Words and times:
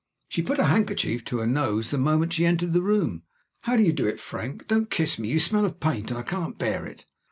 She 0.29 0.41
put 0.41 0.57
her 0.57 0.63
handkerchief 0.63 1.23
to 1.25 1.37
her 1.37 1.45
nose 1.45 1.91
the 1.91 1.99
moment 1.99 2.33
she 2.33 2.43
entered 2.43 2.73
the 2.73 2.81
room. 2.81 3.21
"How 3.59 3.77
do 3.77 3.83
you 3.83 3.93
do, 3.93 4.17
Frank? 4.17 4.67
Don't 4.67 4.89
kiss 4.89 5.19
me: 5.19 5.27
you 5.29 5.39
smell 5.39 5.63
of 5.63 5.79
paint, 5.79 6.09
and 6.09 6.19
I 6.19 6.23
can't 6.23 6.57
bear 6.57 6.87
it." 6.87 7.05